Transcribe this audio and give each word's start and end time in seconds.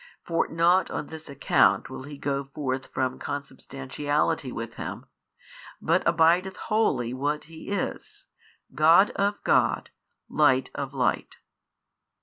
For 0.23 0.47
not 0.47 0.89
on 0.89 1.05
this 1.05 1.29
account 1.29 1.87
will 1.87 2.01
He 2.05 2.17
go 2.17 2.43
forth 2.45 2.87
from 2.87 3.19
Consubstantiality 3.19 4.51
with 4.51 4.73
Him, 4.73 5.05
but 5.79 6.01
abideth 6.07 6.57
wholly 6.57 7.13
what 7.13 7.43
He 7.43 7.69
is, 7.69 8.25
God 8.73 9.11
of 9.11 9.35
God, 9.43 9.91
Light 10.27 10.71
of 10.73 10.95
Light. 10.95 11.37